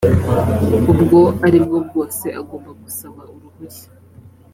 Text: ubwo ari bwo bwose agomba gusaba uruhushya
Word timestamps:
ubwo 0.91 1.19
ari 1.45 1.57
bwo 1.65 1.77
bwose 1.87 2.25
agomba 2.39 2.69
gusaba 2.83 3.21
uruhushya 3.33 3.89